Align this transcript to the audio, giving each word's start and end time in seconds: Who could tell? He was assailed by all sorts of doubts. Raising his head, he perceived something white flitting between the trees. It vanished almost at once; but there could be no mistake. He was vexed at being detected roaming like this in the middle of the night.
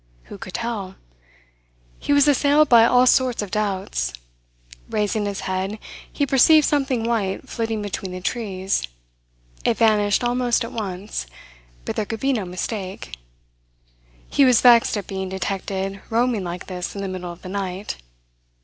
Who 0.23 0.39
could 0.39 0.55
tell? 0.55 0.95
He 1.99 2.11
was 2.11 2.27
assailed 2.27 2.67
by 2.67 2.85
all 2.85 3.05
sorts 3.05 3.43
of 3.43 3.51
doubts. 3.51 4.13
Raising 4.89 5.27
his 5.27 5.41
head, 5.41 5.77
he 6.11 6.25
perceived 6.25 6.65
something 6.65 7.03
white 7.03 7.47
flitting 7.47 7.83
between 7.83 8.11
the 8.11 8.19
trees. 8.19 8.87
It 9.63 9.77
vanished 9.77 10.23
almost 10.23 10.63
at 10.63 10.71
once; 10.71 11.27
but 11.85 11.95
there 11.95 12.05
could 12.05 12.19
be 12.19 12.33
no 12.33 12.45
mistake. 12.45 13.15
He 14.27 14.43
was 14.43 14.61
vexed 14.61 14.97
at 14.97 15.05
being 15.05 15.29
detected 15.29 16.01
roaming 16.09 16.43
like 16.43 16.65
this 16.65 16.95
in 16.95 17.03
the 17.03 17.07
middle 17.07 17.31
of 17.31 17.43
the 17.43 17.49
night. 17.49 17.97